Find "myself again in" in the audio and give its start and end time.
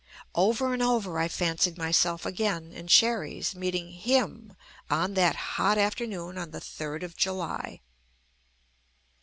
1.77-2.87